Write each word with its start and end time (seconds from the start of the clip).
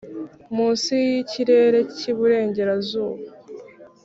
munsi 0.55 0.91
yikirere 1.07 1.79
cyiburengerazuba. 1.95 3.21